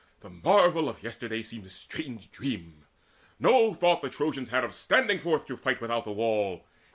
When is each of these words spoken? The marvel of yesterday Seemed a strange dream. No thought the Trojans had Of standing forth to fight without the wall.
The 0.21 0.31
marvel 0.31 0.89
of 0.89 1.03
yesterday 1.03 1.43
Seemed 1.43 1.67
a 1.67 1.69
strange 1.69 2.31
dream. 2.31 2.85
No 3.37 3.75
thought 3.75 4.01
the 4.01 4.09
Trojans 4.09 4.49
had 4.49 4.63
Of 4.63 4.73
standing 4.73 5.19
forth 5.19 5.45
to 5.45 5.55
fight 5.55 5.79
without 5.79 6.05
the 6.05 6.11
wall. 6.11 6.65